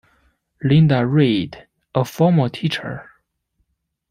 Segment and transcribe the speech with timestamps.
[0.63, 3.07] Linda Reid, a former teacher.